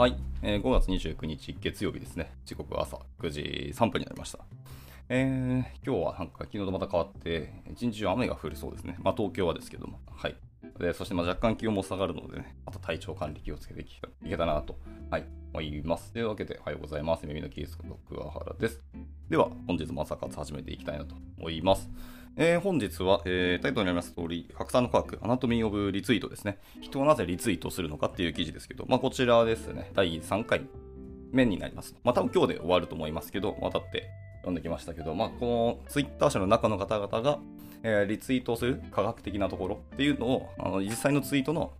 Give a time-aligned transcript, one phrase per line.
[0.00, 2.32] はい、えー、5月29日月曜日ですね。
[2.46, 4.38] 時刻は朝9時3分になりました。
[5.10, 8.96] えー、今日はなんか昨日とまた変わって、一日中雨が降るそうですね。
[9.02, 10.00] まあ東京はですけども。
[10.10, 10.36] はい。
[10.78, 13.86] でそしてまあ若干気温も下がるのでね、また体調管理気をつけてい
[14.26, 14.78] けたなと、
[15.10, 16.14] はい、思います。
[16.14, 17.26] というわけで、おはようございます。
[17.26, 18.82] 耳のキースこと桑原です。
[19.30, 21.88] では、本日も朝活始めていきたいなと思います。
[22.36, 26.58] えー、本日は、えー、タイトルにあります通り、拡散の科学、アナトミー・オブ・リツイートですね。
[26.80, 30.62] 人はなぜリツイートするのかっていう記事ですけど、まあ、こちらですね、第3回
[31.30, 31.94] 目になります。
[32.02, 37.38] まあ、多分今日で終わると思いますけど、渡って読んできましたけど、まあ、このツイッター社の中の方々が、
[37.84, 41.74] えー、リツイートする科学的なところっていうのを、あの実際のツイートの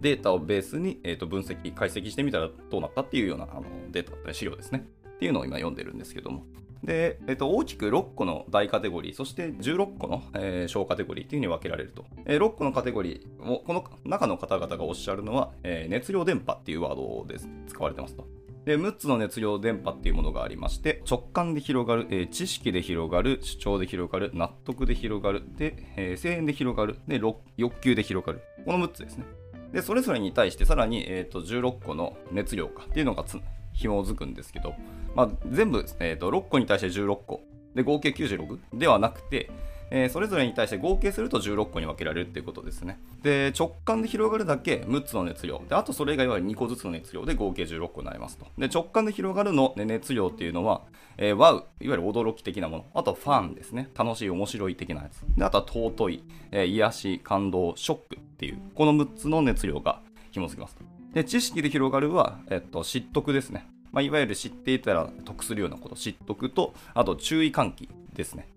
[0.00, 4.88] データをベースに、えー、と分析、解析してみたらどうなったっていうようなあのデータ、資料ですね。
[5.06, 6.46] っていうのを今読んでるんですけども、
[6.84, 12.06] で、えっと、大きく6個の大カテゴリー、そして16個の、えー、小カテゴリーというふうに分けられると。
[12.24, 18.26] えー、6個のカテゴリーを、この中の方々がおっしゃるのは、えー、熱量電波っていうワードで使われてますと。
[18.64, 27.20] で、6つの熱量電波っていうものがありまして、直感で広がる、えー、知識で広がる、主張で広がる、納得で広がる、で、えー、声援で広がる、で、
[27.56, 28.42] 欲求で広がる。
[28.64, 29.24] この6つですね。
[29.72, 33.38] で、それぞれに対してさらに、えーと、16個の熱量かっていうのがつ
[33.80, 34.74] 紐づくんですけど、
[35.14, 37.42] まあ、全部ですね、えーと、6個に対して16個
[37.74, 39.50] で合計96ではなくて、
[39.90, 43.00] えー、それぞれに対して合計すると16個に分けられるっていうことですね。
[43.22, 45.62] で、直感で広がるだけ6つの熱量。
[45.68, 48.46] で、あとそれ以外は2個ずつの熱量で合計16個になりますと。
[48.56, 50.82] で、直感で広がるの、ね、熱量っていうのは、
[51.16, 52.86] えー、ワウ、いわゆる驚き的なもの。
[52.94, 53.88] あとファンですね。
[53.96, 55.22] 楽しい、面白い的なやつ。
[55.36, 60.00] で、あとは尊い、えー、癒し、感動、ショックっていう、この6つの熱量が
[60.30, 60.99] 紐づきます。
[61.12, 63.66] で、知識で広がるは、えっと、知得ですね。
[63.92, 68.48] まあ、いわゆる知っていたら得するようなこと、知得と、あと注意喚起ですね。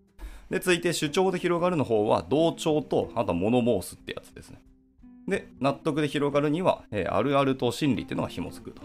[0.49, 4.61] で、続いて主張で広がるの方は、同調と、あとは物申すってやつですね。
[5.27, 8.83] で、納得で広がるには、えー、あるあると心理っていうのが紐づくと。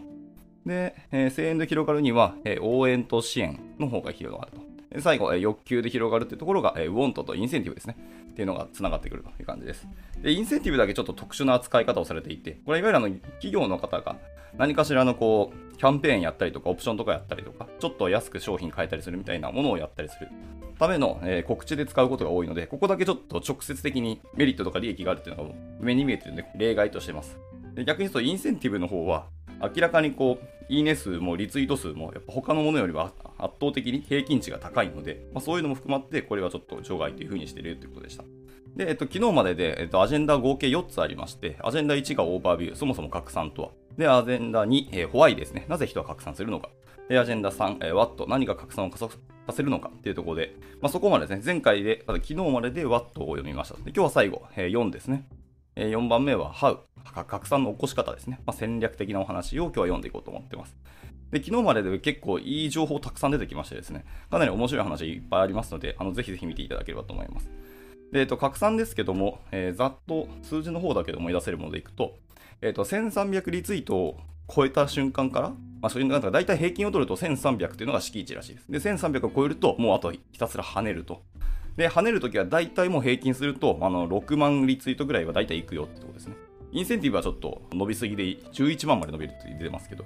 [0.65, 4.68] で、えー、声援で広がるには、えー、応援と支援の方が広がると。
[4.99, 7.97] 最後、え欲求で広がるっていうところが、えウォントとインセンティブですね。
[8.31, 9.87] っていうのが繋がってくるという感じです。
[10.23, 14.17] で、インセンティブだけちょっと特殊な扱い方をされていて、これいわゆるあの企業の方が
[14.57, 20.29] 何かしらのこう、キャンペーンやったりとか、オプションとかやったりとか、ちょっと安く商品買えたりするみたいなものをやったりする
[20.79, 25.51] ための、え、告知で使うことが多いので、ここだけちょっと直接的にメリットとか利益があるっていうのが
[25.81, 27.39] 目に見えてるので、例外としてます。
[27.75, 29.27] で逆に言うと、インセンティブの方は、
[29.61, 38.25] 明らかにこう、いいね数もリツイート数も、やっぱ他のものよりは圧倒的に平均値が高いので、まあ、そういうのも含まって、これはちょっと除外というふうにしてるということでした。
[38.77, 43.71] で、えっと、昨日までで、えっと、アジェンダ合計4つありまして、アジェンダ1がオーバービュー、そもそも拡散とは。
[43.97, 45.65] で、アジェンダ2、えー、ホワイですね。
[45.69, 46.71] なぜ人は拡散するのか。
[47.09, 49.15] で、アジェンダ3、えー、ワット、何が拡散を加速
[49.47, 53.75] させるのかっていうところで、まあ、そこまでですね、前回で、ただ昨日まででワットを読みました。
[53.77, 55.27] で今日は最後、えー、4ですね。
[55.81, 56.81] え4番目は How、
[57.25, 58.41] 拡散の起こし方ですね。
[58.45, 60.77] まあ、戦略的なお話を今日は読んでいこうと思ってます。
[61.31, 67.49] で、昨日までで結構いい情報たくさん出てきましてですね、かなり面白い話いっぱいありますので、あのぜひぜひ見ていただければと思います。
[68.11, 72.17] で、えっと、拡散ですけども、えー、ざっと数字の方だけで思い出せるものでいくと、
[72.61, 74.19] えっと、1300リツイートを
[74.53, 78.73] 超えた瞬間から、まあ、そういうなんか大体平均を取ると1300というのが敷地らしいです。
[78.73, 81.23] で、1300を超えると、もうあとひたすら跳ねると。
[81.79, 86.35] で、跳ねるときは大体もう平均すると、あの、6万リツイートぐらいは大体いくよってことですね。
[86.73, 90.05] インセンティブはちょっと伸びすぎで11万まで伸びるって出てますけど、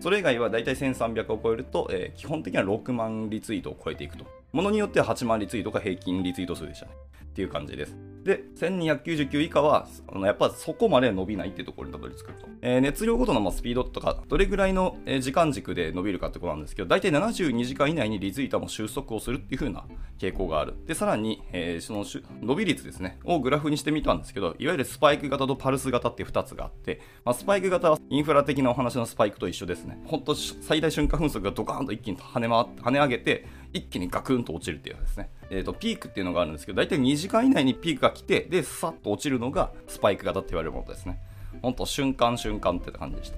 [0.00, 4.26] それ以外は大体1300を超えると、えー、基本的には6万リツイートを超えていくと。
[4.52, 6.92] ものによっては8万リツイートが平均リツイート数でしたね。
[7.34, 7.96] っていう感じです。
[8.22, 9.86] で、1299以下は、
[10.22, 12.46] やっぱそこまで伸びないっていうところにたどり着くと。
[12.62, 19.84] えー、熱量ごとのスピードとか、どれぐらいの時間軸で伸びるかってことなんですけど、大体72時間以内にリツイートも収束をするっていう風な
[20.18, 20.74] 傾向がある。
[20.86, 22.06] で、さらに、えー、その
[22.40, 30.00] 伸び率ですね、をグラフにしてみたんですけど、いわゆるスパイク型とパルス型って2つがあって、まあ、スパイク型はインフラ的なお話のスパイクと一緒ですね。
[30.06, 35.30] ほんと最大瞬間風速がドカーンと一気に跳ね回、跳ね上げて、一気にガクンと落ちるっていうやつですね。
[35.50, 41.20] えっ、ー、と、ピークっていうのがあるんですけど、大体2時間以内にピークが来て、で、さっと落ちるのがスパイク型って言われるものですね。
[41.60, 43.36] ほんと瞬間瞬間って感じでした。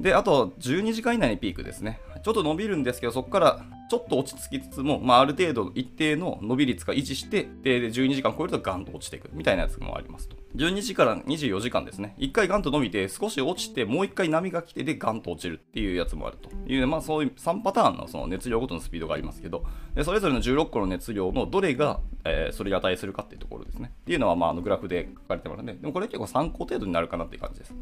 [0.00, 2.00] で、あと、12時間以内にピークですね。
[2.22, 10.36] ちょっと伸びるんですけど、そこからちょっと落ち着きつつも、まあ、ある程度一定の伸び率が維持して、で、12時間超えるとガンと落ちていくみたいなやつもありますと。
[10.56, 12.14] 12時から24時間ですね。
[12.18, 19.64] 1回ガンと伸びて、少し落ちて、もう1回波が来て、で、ガンと落ちるっていうやつもあるという、まあ、そういう3パターンのその熱量ごとのスピードがありますけど、
[19.94, 23.90] でそれぞれの16個の熱量のどれが、えー、それに値するかっていうところですね。
[24.02, 25.74] っていうのは、まあ、あのグラフで書かれてますね。
[25.74, 27.74] でもこれ結構参考程度になるかなっていう感じです。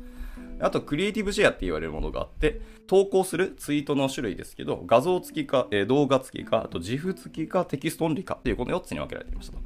[0.60, 9.58] あと、クリエイティブシェアって言われるものがあって、投稿するツイートの種類ですけど、画像付きか、えー、動画付きか、あと GIF 付きか、テキストオンリーかっていうこの4つに分けられていましたと。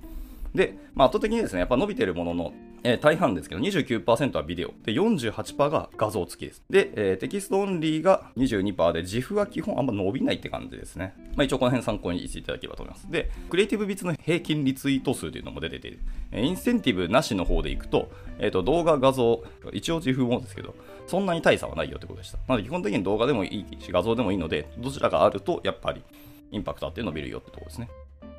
[0.54, 2.52] で、まあ、圧倒的にですね、やっぱ伸びてるものの
[2.82, 4.72] えー、大半ですけど29%はビデオ。
[4.84, 6.62] で48%が画像付きです。
[6.70, 13.10] で、えー、テキストオンリーが22%で GIF は基本あんま伸びないって感じですね、まあ、一応この辺参考にしていただければと思います。
[13.10, 15.98] でクリエイティブビッツの平均リツイート数というのも出てて、
[16.32, 18.10] えー、インセンティブなしの方でいくと,、
[18.40, 19.42] えーと、動画画像
[19.72, 20.74] 一応 GIF もですけど
[21.06, 26.02] そんなに大差はないよってことでしたなので基本的に動画でもいいし画像でもいいのでどちらがあるとやっぱり
[26.50, 27.88] インパクトあって伸びるよってところですね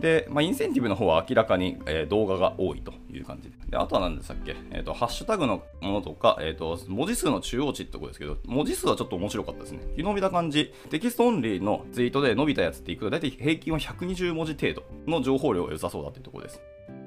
[0.02, 3.56] で、まあ、インセンティブの方は明らかに、えー、動画が多いという感じで。
[3.70, 9.80] であとは何でしたっけ、えーと、ハッシュタグのものとか、えーと、文字数の中央値ってことですけど、文字数はちょっと面白かったですね。
[9.98, 16.62] 昨日見た感じ、テキストオンリーのツイートで伸びたやつっていくと、大体平均は120文字程度の情報量が良さそうだっていうところです。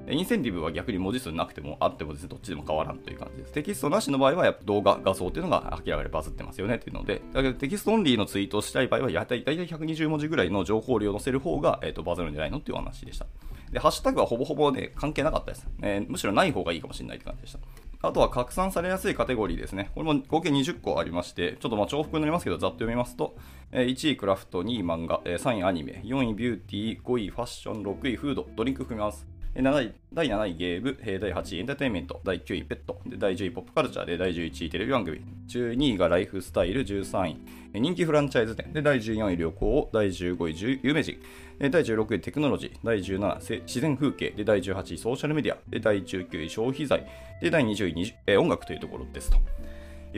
[0.09, 3.53] インセンティブは逆に文字数なくてもあってもですね、どっちでも変わらんという感じです。
[3.53, 13.27] テキストなしの場合はやっぱ動画、画像っていうのが明らかにバズってますよねっていうので、だけどテキストオンリーのツイートをしたい場合は、大体120文字ぐらいの情報量を載せる方が、えーと、バズるんじゃないのっていう話でした。
[13.73, 15.67] で、ハッシュタグはほぼほぼね、関係なかったです。
[15.83, 17.59] えー、むしろない方がいいかもしれないって感じでした。
[18.07, 19.91] あとは拡散されやすいカテゴリーですね。
[19.95, 23.37] これも合計20個ありまして、ちょっとま重複になりますけど、ざっと読みますと、
[23.73, 29.34] 1位クラフト、2位漫画、3位アニメ、4位ビューティー、5位ファッション、6位フード、ドリンク含みます。
[29.57, 37.39] 第7位ゲーム、第8位エンターテインメント、第9位ペット、第10位ポップカルチャーで第11位テレビ番組、12位がライフスタイル、13
[37.73, 41.17] 位人気フランチャイズ店、で第14位旅行、第15位有名人、
[41.61, 47.07] 第16位テクノロジー、第17位自然風景、で第18位ソーシャルメディア、で第19位消費財、
[47.41, 49.39] で第20位音楽というところですと。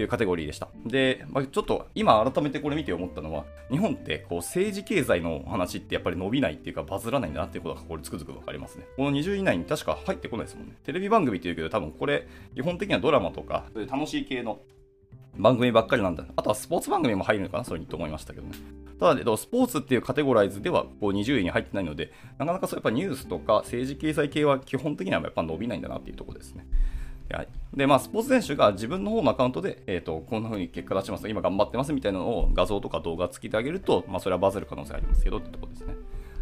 [0.00, 0.68] いうカテゴリーでした。
[0.84, 8.86] で、まあ、ちょっと今改めてこれ見て思ったのは、日本ってこう政治経済の話ってやっぱり伸びないっていうかバズらないんだなっていうことがこれつくづくわかりますね。
[8.96, 10.76] この20位以内に確か入ってこないですもんね。
[10.84, 14.60] テレビ番組っていうけど多分これ基本的にはドラマとかそういう楽しい系の
[15.38, 16.24] 番組ばっかりなんだ。
[16.36, 18.54] あとはスポーツ番組も入るのかなそれにと思いましたけどね。
[18.98, 26.66] ただ、スポーツっていうカテゴライズではこう20位に入ってないので、なかなかそうやっぱニュースとか政治経済系は基本的にはやっぱ伸びないんだなっていうところですね。
[27.34, 35.94] はいで、まあ、スポーツ選手が自分の方のアカウントで、えっ、ー、と、こんな風に結果出します、今頑張ってますみたいなのを画像とか動画つけてあげると、まあ、それはバズる可能性ありますけどってとこですね。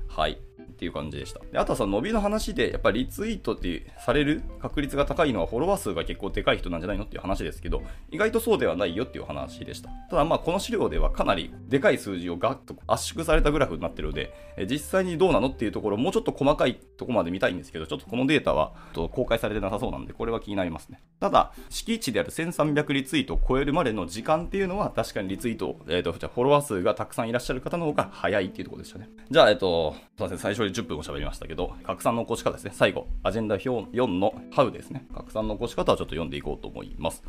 [0.07, 0.39] はい。
[0.75, 1.41] っていう感じでした。
[1.53, 9.91] であとはその伸びの話で、やっぱりリツイートってされる確率が高いのはフォロワー数が結構でかい人なんじゃないのっていう話ですけど、意外とそうではないよっていう話でした。
[10.11, 14.35] ただまあこの資料ではかなりでかい数字をガッと圧縮されたグラフになってるので、
[14.69, 18.73] 実際にどうなのっていうところ、もうちょっと細かいところまで見たいんですけど、ちょっとこのデータは
[19.13, 21.01] 公開されてなさそうなんで、これは気になりますね。
[21.21, 29.09] ただ、敷地である1300リツイートを超えるまでの時間っていうのは、確かにリツイート、えっ、ー、と、フォロワー数がたくさんいらっしゃる方の方が早いっていうところでしたね。
[29.31, 31.47] じゃあ、えっ、ー、と、すいません、最初に10分も喋りました。
[31.47, 32.73] けど、拡散の起こし方ですね。
[32.75, 35.07] 最後、アジェンダ表4の How ですね。
[35.15, 37.23] 拡散の起こし方はちょっと読んでいこうと思います。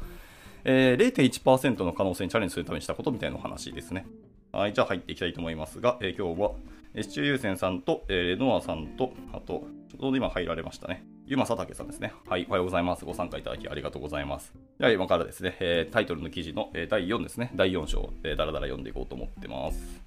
[0.64, 4.06] えー、0.1%の可能性にチャレンジするためにしたことみたいなお話ですね。
[4.52, 6.52] はい、じゃあ入っていきたいと思いますが、えー、今日は、
[7.04, 11.06] シチュー優先さんと、えー、レノアさんと、あと、ちょうど今入られましたね。
[11.28, 12.14] ゆまさたけさんですね。
[12.28, 13.04] はい、おはようございます。
[13.04, 14.54] ご参加いただきありがとうございます。
[14.78, 20.04] では今からですね、えー、タイトルの記事の、えー、第4ですね、第4章、えー、だらだら読んでいこうと思ってます。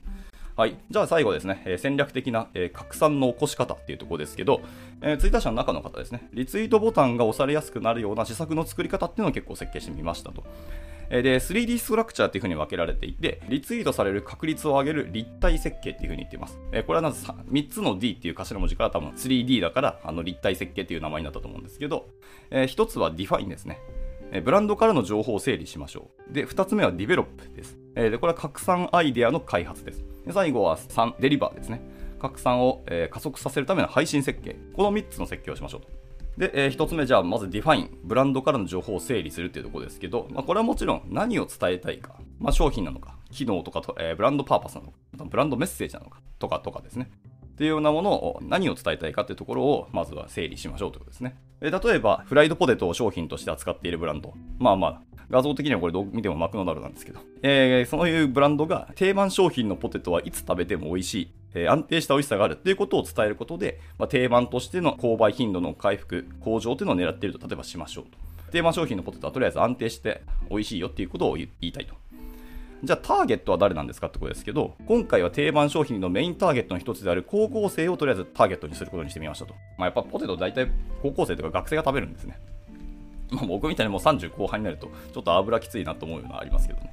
[0.58, 0.76] はい。
[0.90, 4.60] じゃあ最後ですね、えー、戦略的な、えー、拡散の起こし方っていうところですけど、
[5.02, 10.42] えー、ツイッター社の中の方ですね、リツイートボタンが押されやすくなるような施策の作り方っていうのを結構設計してみましたと。
[11.10, 16.58] で、3D ストラクチャーっていう風に分けられていて、リツイートされる確率を上げる立体設計っていう風に言っています。
[16.58, 22.08] これはなぜ3つの D っていう頭文字から多分 3D だからあの立体設計っていう名前になったと思うんですけど、
[22.50, 23.78] え、1つは Define ですね。
[24.44, 26.32] ブランドからの情報を整理しましょう。
[26.34, 27.78] で、2つ目は Develop です。
[27.98, 30.04] で、これは拡散アイデアの開発です。
[30.26, 31.80] で最後は3、デリバーですね。
[32.18, 34.56] 拡散を、えー、加速させるための配信設計。
[34.74, 35.88] この3つの設計をしましょうと。
[36.38, 47.10] で、えー、1つ目、じゃあ、まず Define、ブランドからの情報を整理するっていうところですけど、まあ、これはもちろん何を伝えたいか、まあ、商品なのか、機能とかと、え、ブランドパーパスなのか、ブランドメッセージなのか、とかとかですね。
[47.46, 51.36] っていうようなものを何を伝えたいかっていうところをまずは整理しましょうということですね。
[51.60, 54.32] 例えば、フライドポテトを商品として扱っているブランド。
[54.60, 68.18] まあまあ、画像的にはこれどう見てもマクドナルドなんですけど、えー、そういうブランドが定番商品のポテトはいつ食べても美味しい、えー、安定した美味しさがあるっていうことを伝えることで、まあ、定番としての購買頻度の回復、向上というのを狙っていると例えばしましょうと。
[68.50, 71.94] 定番商品のポテトはとりあえず安定して美味しいよっていうことを言いたいと。
[72.82, 79.54] じゃあターゲットは誰なんですかってことですけど、今回は定番商品のメインターゲットの一つである高校生をとりあえずターゲットにすることにしてみましたと。
[79.76, 80.70] まあ、やっぱポテト大体
[81.02, 82.38] 高校生とか学生が食べるんですね。
[83.30, 86.92] まあ、僕みたいにもう30後半になると、ちょっと油きついなと思うのはありますけどね。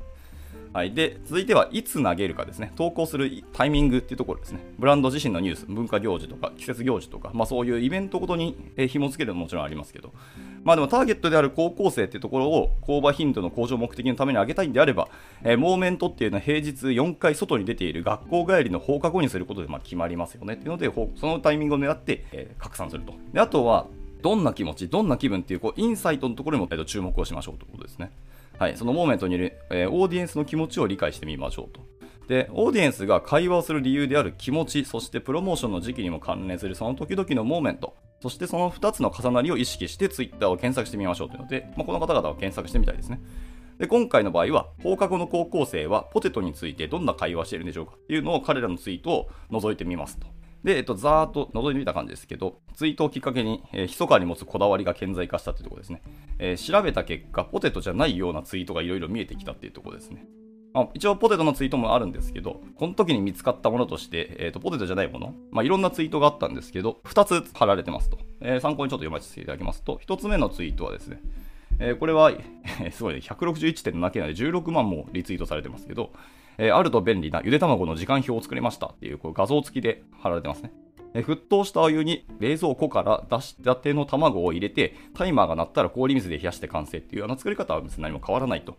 [0.75, 0.91] はい。
[0.91, 2.73] で、続いてはいつ投げるかですね。
[2.75, 4.59] 投稿するタイミングっていうところですね。
[4.77, 8.57] ブランド自身のニュース、文化行事とか季節行事とか、まあそういうイベントごとに
[8.89, 10.11] 紐付けるのももちろんありますけど、
[10.65, 15.07] まあでもターゲットである高校生っていうところを購買頻度の向上目的のために上げたいんであれば、
[15.43, 23.13] えー、モーメントっていうのは平日4回外に出ている学校帰りの放課後にすることでま決まりますよねっていうので、そのタイミングを狙って、えー、拡散すると。
[23.31, 23.87] であとは、
[24.25, 28.11] どんな気持ち、どんな気分っていう、こう、インサイトのところにも、えっと、注目をしましょうということですね。
[28.57, 28.75] はい。
[28.75, 31.81] そのモーメントにいる、えー、オーディエンスの気持ちを理解してみましょうと。
[32.27, 43.21] で、オーディエンスが会話をする理由である気持ち、そしてプロモーションの時期にも関連するその時々のモーメント、そしてその2つの重なりを意識して Twitter を検索してみましょうというので、まあ、この方々は検索してみたいですね。
[43.77, 50.25] で、今回の場合は、放課後の高校生はポテトについてどんな会話しているんでしょうかっていうのを彼らのツイートを覗いてみますと。
[50.65, 56.01] で、えっと、ざーっと覗いてみた感じですけど、ツイートをきっかけに、えー、密かに持つこだわりが顕在化したというところですね。
[56.39, 60.25] えー、調べた結果、ポテトじゃないようなツイートがいろいろ見えてきたっていうところですね。
[60.73, 68.17] まあ、一応ポテトのツイートもあるんですけど、この時に見つかったものとして、えーと、ポテトじゃないもの、まあ、いろんなツイートがあったんですけど、2つ貼られてますと。
[68.41, 71.21] えー、参考にちょっと読ませていただきますと、1つ目のツイートはですね、
[71.79, 76.11] えー、これは、えー、すごいね、161.7件で16万もリツイートされてますけど、
[76.57, 80.71] えー、あると便利なゆで卵の時間表を作りましたっていうこう画像付きで貼られてますね。
[81.13, 88.77] え沸騰したお湯に冷蔵庫から出したての卵を入れて、タイマーが鳴ったら氷水で冷やして完成っていうあの作り方は別に何も変わらないと。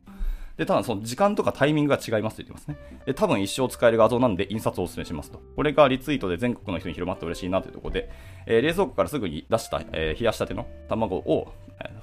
[0.57, 2.77] で、ただその時間とかタイミングが違いますと言ってますね。
[3.05, 5.41] で、多分一生使える画像なんで印刷をお勧めしますと。
[5.55, 8.11] これがリツイートで全国の人に広まって嬉しいなというところで、
[8.47, 11.53] えー、冷蔵庫からすぐに出した、えー、冷やしたての卵を、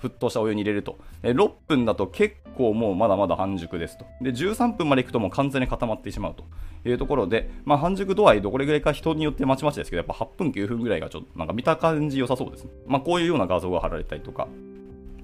[0.01, 0.98] 沸騰したお湯に入れると。
[1.24, 4.05] 6分だと結構もうまだまだ半熟ですと。
[4.22, 6.43] で、13分までいくともう完全に固まってしまうと
[6.88, 12.72] いうところで、まあ半熟度合いどこれぐらいか人によってまちまちですけど、やっぱ8分9分ぐらいがちょっとなんか見た感じ良さそうですね。
[12.86, 14.48] まあこういうような画像が貼られたりとか、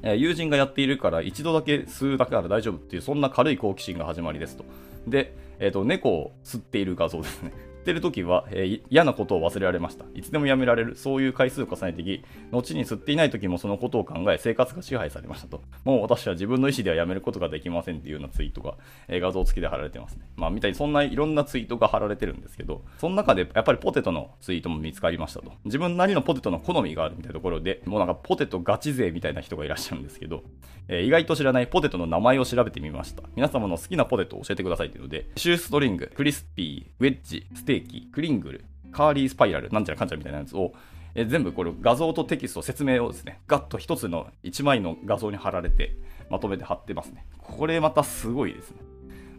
[0.03, 4.63] え友人がやっているから一度だけ吸うだけなら大丈夫っていうそんな軽い好奇心が始まりですと。
[5.07, 7.51] で、えっ、ー、と、猫を吸っている画像ですね。
[7.79, 10.05] ってる時は、えー、嫌なことを忘れられました。
[10.13, 10.95] いつでもやめられる。
[10.95, 15.61] そういう回数を重ねてき、後に吸っていない時もそのことを考え、生活が支配されましたと。
[15.85, 18.75] もう私は自分の意思ではやめることができませんっていうようなツイートが、
[19.07, 20.25] えー、画像付きで貼られてますね。
[20.35, 25.53] まあ、みたいにそんないろんなツイートが貼られてるんですけど、その中でやっぱりポテトのツイートも見つかりましたと。
[25.65, 30.43] 自分なりのポテトの好みがあるみたいなところで、もうなんかポテトガチ勢みたいな人がいらっしゃるんですけど、
[30.87, 33.23] えー、意外と知らないポテトの名前を調べてみました。
[33.35, 40.73] 皆様の好きなポテトを教えてくださいというので、シューストリング、クリスピー、ウェッジ、ステーキ、クリングル、カーリースパイラル、なんちゃらかんちゃらみたいなやつを、
[41.15, 45.95] え全部これ画像とテキスト説明をですね、ガッと一つの1枚の画像に貼られて、
[46.29, 47.25] まとめて貼ってますね。
[47.39, 48.77] これまたすごいですね。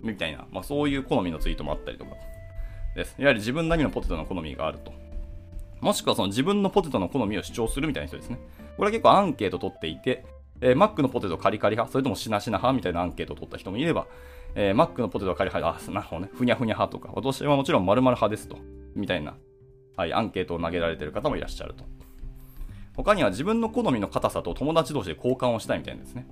[0.02, 2.12] みたいな、まあ、そういう好みのツイートもあったりとか
[2.96, 3.14] です。
[3.18, 4.92] いわゆる自分なりのポテトの好みがあると。
[5.80, 8.38] もしくはその自分のポテトの好みを主張するみたいな人ですね。
[8.76, 10.24] これは結構アンケート取っていて、
[10.60, 14.06] えー、マックのポテトカリカリ派、それともしなしな派みたいなアンケートを取った人もいれば、
[14.54, 18.58] えー、マックのポテトはカリカリ派、あ、なるほどね、ふにゃふにゃ派とか、私はもちろん〇〇派ですと。
[18.94, 19.36] みたいな、
[19.96, 21.84] はい、アンケートを投げられてる方もいらっしゃると。
[22.96, 26.26] 他には自分の好みの硬さと友達同士で交換をしたいみたいなんですね。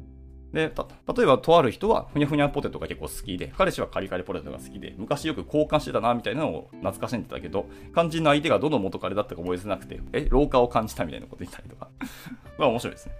[0.53, 11.91] で、例えば、とある人は、ふにゃふにゃポテトが結構好きで、彼氏はカリカリポテトが好きで、昔よく交換してたな、みたいなのを懐かしんでたけど、肝心の相手がどの元彼だったか覚えてなくて、え、老化を感じたみたいなこと言ったりとか。
[12.59, 13.13] まあ面白いですね。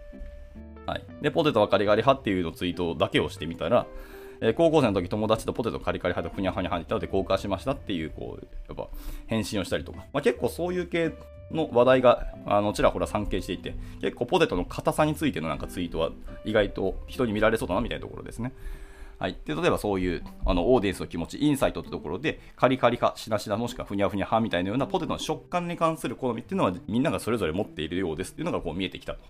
[0.87, 1.05] はい。
[1.21, 3.87] で、ポテトはカリカリ派っていうのツイートだけをしてみたら、
[4.41, 8.89] えー、高校生の時友達とポテトカリカリ派とふにゃふにゃ派にで交換しましたっていう、こう、やっぱ
[9.27, 11.13] 返信をしたりとか、まあ、結構そういう系
[11.51, 16.11] の話題があのちらほら散見していて、結構ポテトの硬さについてのなんかツイートは
[16.45, 18.53] 意外と人に見られそうだなみたいなところですね。
[19.19, 19.37] はい。
[19.45, 29.21] で、例えばそういう、あの、オーディエンスの気持ち、インサイトってところで、カリカリか、しなしな、もしくはふにゃふにゃ派みたいなようなポテトの食感に関する好みっていうのは、みんながそれぞれ持っているようですっていうのがこう見えてきたと。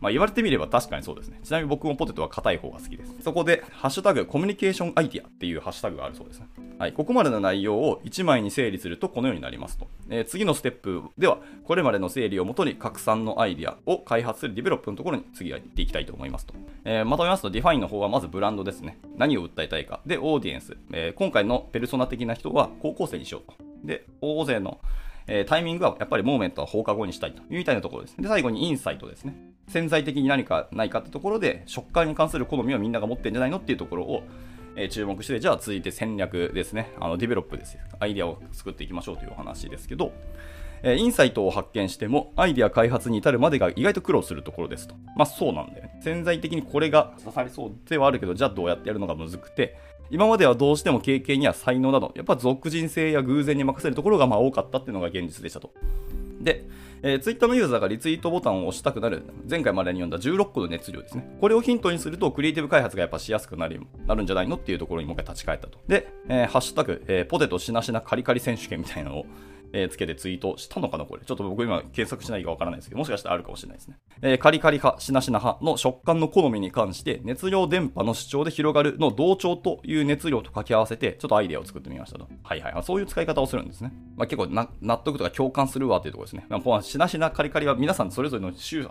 [0.00, 1.40] まあ、言われてみれば確かにそうですね。
[1.42, 3.14] ちなみに僕もポテトは硬い方が好きです。
[3.20, 6.46] そこで、ハッシュタグコミュニケーションアイディアっていうハッシュタグがあるそうですね。
[6.78, 6.92] はい。
[6.92, 9.88] ここまでの内容を1枚に整理するとこのようになりますと。
[10.10, 16.54] えー、次のステップでは、これまでの整理をもとに拡散のアイディアを開発する Develop のところに次は行っていきたいと思いますと。
[16.84, 18.98] えー、まとめますと、 Define の方はまずブランドですね。
[19.16, 20.00] 何を訴えたいか。
[20.06, 20.76] で、オーディエンス。
[20.92, 23.54] えー、今回のペルソナ的な人は高校生にしようと。
[23.84, 24.80] で、大勢の
[25.28, 28.16] えー、タイミングはやっぱりモーメントは放課後にしたいというみたいなところです。
[28.16, 29.36] で、最後にインサイトですね。
[29.68, 34.22] 潜在的に何かないかってところで、食感に関する好みはみんなが持ってんじゃないのっていうところを、
[34.76, 36.92] え、注目して、じゃあ続いて戦略ですね。
[36.98, 37.78] あの、ディベロップです。
[38.00, 40.12] アイデアを作っていきましょうというお話ですけど、
[40.82, 44.94] え、インサイトを発見しても、アイデア開発に至るまでが意外と苦労するところですと。
[45.16, 46.00] まあそうなんだよね。
[46.02, 49.76] 潜在的にこれが刺さりそうではあるけど、じゃあどうやってやるのがむずくて、
[50.10, 55.72] 今まではどうしても経験や才能など、やっぱ俗人性や偶然に任せるところがまあ多かったっていうのが現実でしたと。
[56.40, 56.64] で、
[57.02, 61.36] えー、Twitter のユーザーがリツイートボタンを押したくなる、前回までに読んだ16個の熱量ですね。
[61.40, 65.78] これをヒントにすると、クリエイティブ開発がやっぱしやすくなるなるんじゃないのっていうところにもう一回立ち返ったと。
[65.86, 69.26] で、えー、ハッシュタグ、えー、ポテトしなしなカリカリ選手権みたいなのを、
[69.72, 71.22] えーつけてツイートしたのかなこれ。
[71.24, 73.98] ちょっと僕今検索しないかわからないですけど、もしかしたらあるかもしれないですね。
[74.22, 82.28] えーカリカリ派、しなしな派の食感の好みに関して、熱量電波の主張で広がるの同調という熱量と掛け合わせて、ちょっとアイデアを作ってみましたと。
[82.42, 82.82] はいはい。
[82.82, 83.92] そういう使い方をするんですね。
[84.16, 86.46] まあ、結構な納得とか共感するわっていうところですね。
[86.48, 88.86] まあ、このしなしなカリカリは皆さんそれぞれの主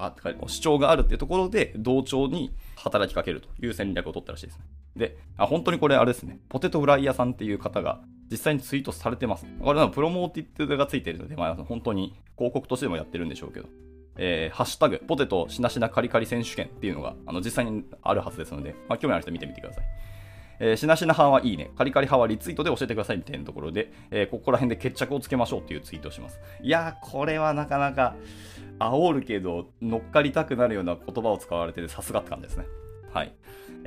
[0.47, 4.65] 主張があるっていうところで、同調に働きかけるという戦略を取ったらしいですね。
[4.95, 6.39] で、あ本当にこれあれですね。
[6.49, 9.45] ポテトフライヤーさんっていう方が実際にツイートされてます。
[9.61, 13.67] これはプロモーティッドがついてるので、まあ、本当に広告としてもやってるんでしょうけど。
[14.19, 19.83] えーハッシュタグ、ポテトしなしなカリカリ選手権っていうのが、あの、実際にあるはずですので、まあ、興味ある人見てみてください。
[20.59, 26.39] えーしなしな派はいいね、カリカリ派はリツイートで教えてくださいみたいなところで、えーここら辺で決着をつけましょうっていうツイートをします。
[26.61, 28.15] いやー、これはなかなか
[28.79, 32.65] 煽るけど、乗っかりたくなるような言葉を使われてて、さすがって感じですね。
[33.13, 33.33] はい。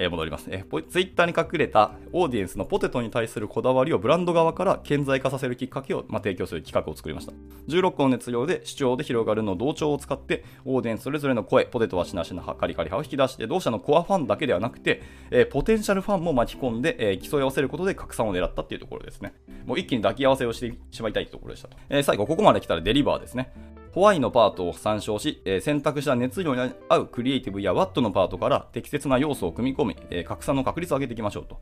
[0.00, 0.46] え戻ります。
[0.50, 7.32] えー、ツイッターに隠れたオーディエンスのポテトに対するこだわりをブランド側から顕在化させるきっかけを、まあ、提供する企画を作りました。
[7.68, 19.34] 16個の熱量で主張で広がるの同調を使って、オーディエンスそれぞれの声、ポテトはしなしな、カリカリ派を引き出して、同社のコアファンだけではなくて、えーポテンシャルファンも巻き込んで、えー競い合わせることで拡散を狙ったっていうところですね。
[19.66, 21.76] もう一気に抱き合わせをしてしまいたいところでしたと。
[21.90, 23.52] え最後、ここまで来たらデリバーですね。
[23.92, 31.60] Why のパートを参照し、えー選択した熱量に合うクリエイティブやワットのパートから適切な要素を組み込み、えー拡散の確率を上げていきましょうと。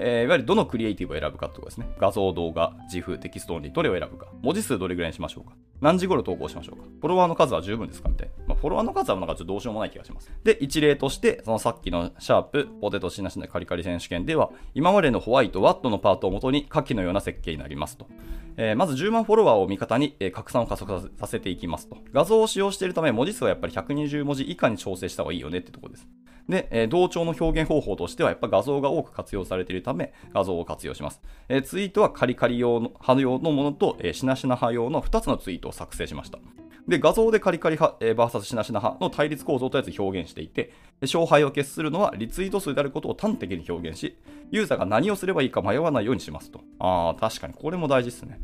[0.00, 1.88] えーいわゆるどのクリエイティブを選ぶかってことですね。
[1.98, 4.26] 画像、動画、 GIF、テキストオンリー、どれを選ぶか。
[4.42, 5.56] 文字数どれぐらいにしましょうか。
[5.80, 6.84] 何時頃投稿しましょうか。
[7.00, 8.34] フォロワーの数は十分ですかみたいな。
[8.48, 10.32] まあ、フォロワーの数はなんかちょっとどうしようもない気がします。
[10.44, 18.06] で、一例として、そのさっきのシャープ、ポテトしなしなカリカリ選手権では、今までのホワイト、ワットのパートをもとに下記のような設計になりますと。
[18.60, 21.96] えーまず10万フォロワーを味方に、えー拡散を加速させさせていきますと。
[22.12, 26.08] 画像を使用しているため、文字数はやっぱり120文字以下に調整した方がいいよねってところです。
[26.48, 31.20] で、え同調の表現方法としては、やっぱ画像が多く活用されているため、画像を活用します。
[31.48, 36.38] えツイートはカリカリ用の派用のものと、えーしなしな派用の2つのツイートを作成しました。
[36.88, 44.16] で、画像でカリカリ派、えー、VS しなしな派の対立構造とやつ表現していて、勝敗を決するのはリツイート数であることを端的に表現し、
[44.50, 46.62] ユーザーが何をすればいいか迷わないようにしますと。
[46.78, 48.40] ああ、確かにこれも大事ですね。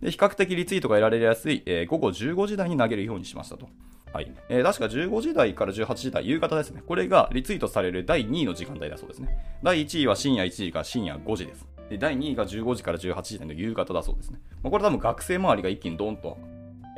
[0.00, 3.68] で比較的リツイートが得られやすい、えー午後15時台に投げるようにしましたと。
[4.12, 6.82] はいえー確か15時台から18時台、夕方ですね。
[6.86, 9.38] これがリツイートされる第2位の時間帯だそうですね。
[9.62, 11.66] 第1位は深夜1時から深夜5時です。
[11.90, 14.40] で第2位が15時から18時台の夕方だそうですね。
[14.62, 16.36] まあ、これ多分学生周りが一気にドンと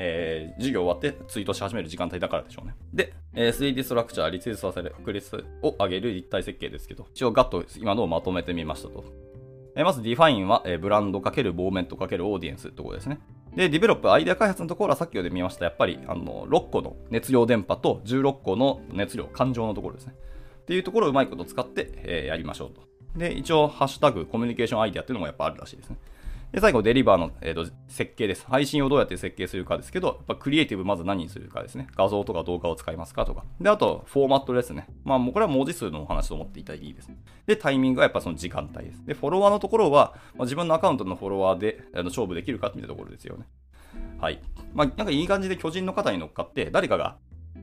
[0.00, 2.74] えー授業終わってツイートし始める時間帯だからでしょうね。
[2.94, 9.04] で、えー 3D ストラクチャー、リツイートさせる確率を上げる立体設計ですけど、一応ガッと今のをまとめてみましたと。
[9.78, 13.20] えまず Define は、えブランド×ボーメント×オーディエンスってところですね。
[13.54, 15.66] で、ディベロップ、アイデア開発のところはさっきで見ました。
[15.66, 20.14] やっぱりあの6個の熱量電波と16個の熱量、感情のところですね。
[20.62, 22.82] っていうところをうまいこと使って、えーやりましょうと。
[23.16, 25.96] で、一応、ハッシュタグ、コミュニケーションアイデアっていうのもやっぱあるらしいですね。
[26.52, 28.46] で、最後、デリバーの、えーと設計です。
[28.46, 31.88] 配信をどうやって設計するかですけど、やっぱクリエイティブまず何にするかですね。
[31.94, 33.44] 画像とか動画を使いますかとか。
[33.60, 34.86] で、あと、フォーマットですね。
[35.04, 37.10] まあ、もうこれは文字数のお話と思っていただいていいです。
[37.46, 39.04] で、タイミングはやっぱその時間帯です。
[39.04, 43.46] で、フォロワーのところは、まあ、自分のアカウントのフォロワーであの勝負できるかっていうところですよね。
[44.20, 44.40] はい。
[44.74, 47.16] まあ、なんかいい感じで巨人の方に乗っかって、誰かが、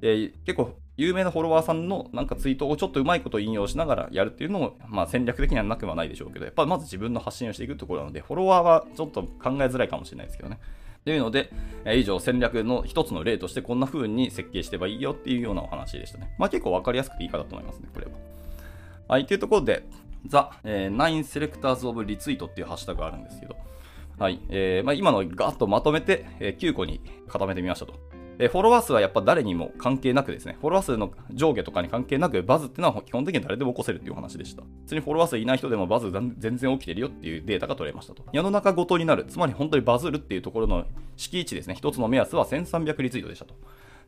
[0.05, 10.59] えー結構有名なフォロワーさんのなんかツイートをちょっとうまいこと引用しながらやるっていうのも、まあ、戦略的にはなくはないでしょうけど、やっぱまず自分の発信をしていくところなので、フォロワーはちょっと考えづらいかもしれないですけどね。
[11.03, 11.51] というので、
[11.93, 16.33] 以上戦略の一つの例としてこんな風に設計してばいいよっていうようなお話でしたね。
[16.39, 18.13] まあ結構わかりやすくていいかなと思いますね、これは。
[19.09, 19.83] はい、というところで、
[20.27, 23.57] ザ・えー、9 Selectors of Retweet っていうハッシュタグがあるんですけど、
[24.17, 28.14] はい、えーまあ、今のをガッとまとめて、えー9個に固めてみましたと。
[28.37, 34.63] えーフォロワー数はやっぱ誰にも関係なくですね、フォロワー数の上下とかに関係なく、バズっていうのは基本的に誰でも起こせるっていう話でした。
[34.63, 38.23] 普通にフォロワー数いない人でもバズ全然起きてるよっていうデータが取れましたと。
[38.31, 43.55] 世の中ごとになる、つまり本当にバズるっていうところの敷地ですね、一つの目安は1300リツイートでしたと。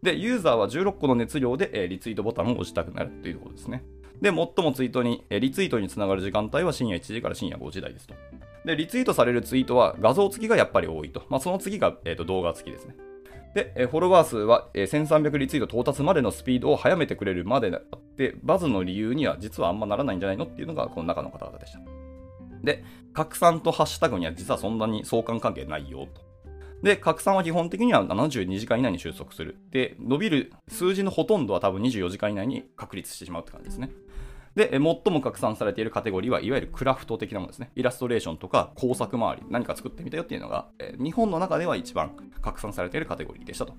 [0.01, 3.83] で、ユーザーは16個の熱量で、えーリツイートボタンを押したくなるというところですね。
[4.21, 8.15] で、最もツイートに、えーリツイートにつながる時間帯は深夜1時から深夜5時台ですと。
[8.65, 11.23] で、リツイートされるツイートは画像付きがやっぱり多いと。
[11.29, 12.95] まあ、その次が、えーと動画付きですね。
[13.57, 21.79] で、えフォロワー数は、え1300リツイート到達までのスピードを早めてくれるまでであって、バズの理由には実はあんまならないんじゃないのっていうのがこの中の方々でした。
[22.63, 26.21] で、拡散とハッシュタグには実はそんなに相関関係ないよと。
[26.83, 29.57] で、拡散は基本的には72時間以内に収束する。
[29.71, 33.89] で、伸びる数字のほとんどは多分24時間以内に確立してしまうって感じですね。
[34.57, 37.69] で、最も拡散されているカテゴリーはいわゆるクラフト的なものですね。
[37.75, 43.75] イラストレーションとか工作周り、何か作ってみたよっていうのが、え日本の中では一番拡散されているカテゴリーでしたと。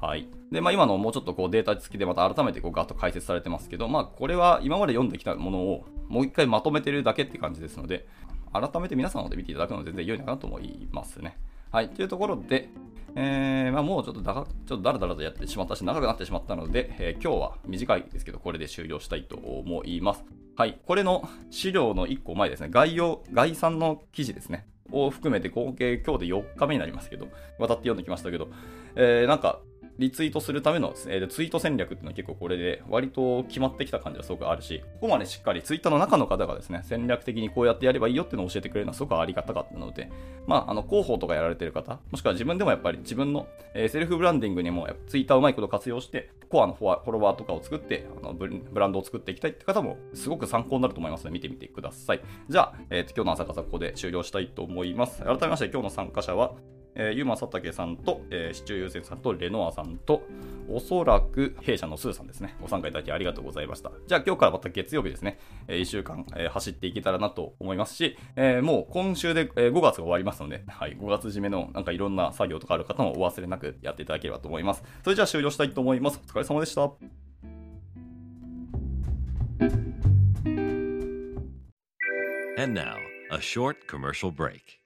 [0.00, 0.28] はい。
[0.50, 8.08] で、まあ今のもうちょっとこうデータ付きでまた改めてこうガッと解説されてますけど、まあこれは今まで読んできたものをもう一回まとめてるだけって感じですので、
[8.52, 11.36] 改めて皆さんので見ていただくのは全然良いのかなと思いますね。
[11.70, 12.70] はい、というところで、
[13.18, 20.24] えー、まあ、もうちょっとだちょっとだらだらとやってしまったし、長くなってしまったので、えー、今日は短いですけど、これで終了したいと思います。
[20.54, 24.66] はい、これの資料の1個前ですね、概要、概算の記事ですね。
[24.92, 27.26] を含めて合計今日で4日目になりますけど、
[27.58, 28.48] 渡って読んできましたけど、
[28.94, 29.60] えー、なんか
[29.98, 40.10] リツイートするための、えー、ツイート戦略っていうのは結構これで割と決まってきた感じはすごくあるし、ここまでしっかりツイッターの中の方がですね、戦略的にこうやってやればいいよっていうのを教えてくれるのはすごくありがたかったので、
[40.46, 52.20] まあ、あの、広報とかやられてる方、もしくは自分でもやっぱり自分の、えー、セルフブランディングにもツイッターをうまいこと活用して、コアのフォロワーとかを作って、あのブランドを作っていきたいって方もすごく参考になると思いますので、見てみてください。
[52.48, 55.22] じゃあ、えー、今日の朝方ここで終了したいと思います。
[55.22, 56.54] 改めまして今日の参加者は、
[56.96, 60.22] えー、ユーマ佐竹さんと、えー、シチューユーセンさんとレノアさんと、
[60.68, 62.56] おそらく弊社のスーさんですね。
[62.60, 63.92] ご参加いただきありがとうございました。
[64.06, 74.82] じゃあ今日からまた月曜日ですね、えー、1週間、えー、走っていけたらなと思いますし、えー、もう今週で、えー、5月が終わりますので、はい、5月締めのなんかいろんな作業とかある方もお忘れなくやっていただければと思います。
[75.04, 76.20] それじゃあ終了したいと思います。
[76.24, 76.90] お疲れ様でした。
[82.58, 82.96] And now,
[83.30, 84.85] a short commercial break.